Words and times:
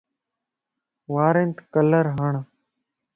وارنت 1.13 1.57
ڪلر 1.73 2.05
ھڻ 2.15 2.33